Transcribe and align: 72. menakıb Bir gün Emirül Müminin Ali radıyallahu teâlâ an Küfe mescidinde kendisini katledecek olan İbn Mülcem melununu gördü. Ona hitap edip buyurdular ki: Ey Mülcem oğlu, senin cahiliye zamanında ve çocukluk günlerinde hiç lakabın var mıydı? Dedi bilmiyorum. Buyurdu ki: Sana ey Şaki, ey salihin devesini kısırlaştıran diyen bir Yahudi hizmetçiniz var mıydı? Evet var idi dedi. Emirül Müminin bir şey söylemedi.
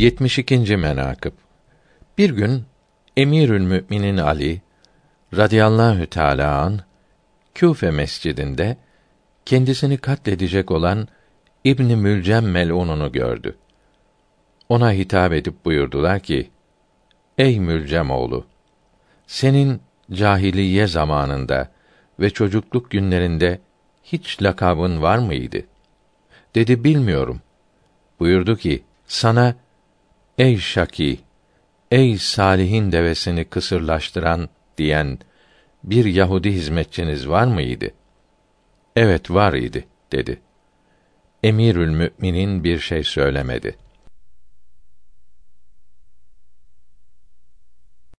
72. 0.00 0.76
menakıb 0.76 1.32
Bir 2.18 2.30
gün 2.30 2.64
Emirül 3.16 3.60
Müminin 3.60 4.16
Ali 4.16 4.60
radıyallahu 5.36 6.06
teâlâ 6.06 6.60
an 6.60 6.80
Küfe 7.54 7.90
mescidinde 7.90 8.76
kendisini 9.44 9.98
katledecek 9.98 10.70
olan 10.70 11.08
İbn 11.64 11.84
Mülcem 11.84 12.50
melununu 12.50 13.12
gördü. 13.12 13.56
Ona 14.68 14.92
hitap 14.92 15.32
edip 15.32 15.64
buyurdular 15.64 16.20
ki: 16.20 16.50
Ey 17.38 17.60
Mülcem 17.60 18.10
oğlu, 18.10 18.46
senin 19.26 19.80
cahiliye 20.12 20.86
zamanında 20.86 21.72
ve 22.20 22.30
çocukluk 22.30 22.90
günlerinde 22.90 23.60
hiç 24.04 24.42
lakabın 24.42 25.02
var 25.02 25.18
mıydı? 25.18 25.62
Dedi 26.54 26.84
bilmiyorum. 26.84 27.40
Buyurdu 28.20 28.56
ki: 28.56 28.82
Sana 29.06 29.54
ey 30.40 30.58
Şaki, 30.58 31.20
ey 31.90 32.18
salihin 32.18 32.92
devesini 32.92 33.44
kısırlaştıran 33.44 34.48
diyen 34.78 35.18
bir 35.84 36.04
Yahudi 36.04 36.52
hizmetçiniz 36.52 37.28
var 37.28 37.46
mıydı? 37.46 37.90
Evet 38.96 39.30
var 39.30 39.52
idi 39.52 39.84
dedi. 40.12 40.40
Emirül 41.42 41.90
Müminin 41.90 42.64
bir 42.64 42.78
şey 42.78 43.04
söylemedi. 43.04 43.76